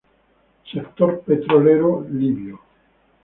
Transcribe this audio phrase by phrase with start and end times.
[0.71, 2.59] Sector petrolero libio.